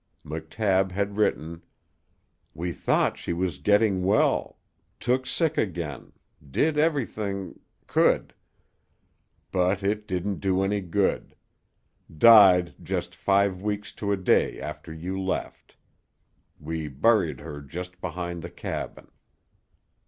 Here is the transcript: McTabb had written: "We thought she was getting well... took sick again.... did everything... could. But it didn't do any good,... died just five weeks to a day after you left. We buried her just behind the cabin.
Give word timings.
McTabb 0.25 0.91
had 0.93 1.15
written: 1.15 1.61
"We 2.55 2.71
thought 2.71 3.19
she 3.19 3.33
was 3.33 3.59
getting 3.59 4.03
well... 4.03 4.57
took 4.99 5.27
sick 5.27 5.59
again.... 5.59 6.13
did 6.49 6.75
everything... 6.75 7.59
could. 7.85 8.33
But 9.51 9.83
it 9.83 10.07
didn't 10.07 10.39
do 10.39 10.63
any 10.63 10.81
good,... 10.81 11.35
died 12.17 12.73
just 12.81 13.13
five 13.13 13.61
weeks 13.61 13.93
to 14.01 14.11
a 14.11 14.17
day 14.17 14.59
after 14.59 14.91
you 14.91 15.21
left. 15.21 15.77
We 16.59 16.87
buried 16.87 17.39
her 17.41 17.61
just 17.61 18.01
behind 18.01 18.41
the 18.41 18.49
cabin. 18.49 19.11